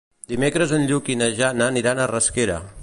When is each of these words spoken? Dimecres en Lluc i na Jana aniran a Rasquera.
Dimecres 0.31 0.73
en 0.77 0.87
Lluc 0.91 1.11
i 1.15 1.19
na 1.21 1.29
Jana 1.41 1.69
aniran 1.73 2.01
a 2.07 2.11
Rasquera. 2.17 2.61